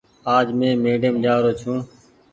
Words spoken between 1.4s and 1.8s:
رو ڇو۔